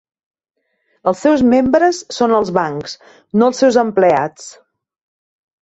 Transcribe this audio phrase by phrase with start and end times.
[1.11, 2.97] Els seus membres són els bancs,
[3.43, 4.49] no els seus empleats.